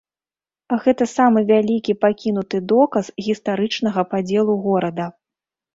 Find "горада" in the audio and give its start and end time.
4.67-5.05